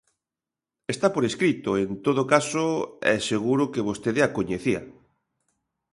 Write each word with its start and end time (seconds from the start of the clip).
Está 0.93 1.07
por 1.15 1.23
escrito, 1.31 1.69
en 1.83 1.89
todo 2.05 2.21
caso, 2.33 2.65
e 3.13 3.15
seguro 3.31 3.71
que 3.73 3.85
vostede 3.89 4.21
a 4.23 4.33
coñecía. 4.37 4.81